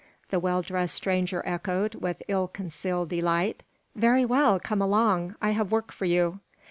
the 0.31 0.39
well 0.39 0.63
dressed 0.63 0.95
stranger 0.95 1.43
echoed, 1.45 1.93
with 1.93 2.23
ill 2.27 2.47
concealed 2.47 3.07
delight. 3.09 3.61
"Very 3.93 4.25
well; 4.25 4.59
come 4.59 4.81
along. 4.81 5.35
I 5.43 5.51
have 5.51 5.71
work 5.71 5.91
for 5.91 6.05
you." 6.05 6.39